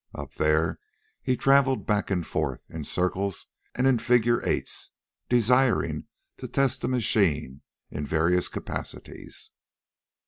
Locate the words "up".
0.15-0.33